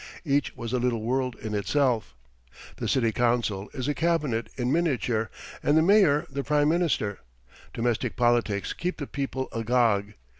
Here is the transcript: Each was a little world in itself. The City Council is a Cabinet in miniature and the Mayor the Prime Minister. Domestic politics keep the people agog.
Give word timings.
Each 0.25 0.57
was 0.57 0.73
a 0.73 0.79
little 0.79 1.03
world 1.03 1.35
in 1.35 1.53
itself. 1.53 2.15
The 2.77 2.87
City 2.87 3.11
Council 3.11 3.69
is 3.71 3.87
a 3.87 3.93
Cabinet 3.93 4.49
in 4.57 4.71
miniature 4.71 5.29
and 5.61 5.77
the 5.77 5.83
Mayor 5.83 6.25
the 6.31 6.43
Prime 6.43 6.69
Minister. 6.69 7.19
Domestic 7.71 8.15
politics 8.15 8.73
keep 8.73 8.97
the 8.97 9.05
people 9.05 9.47
agog. 9.51 10.13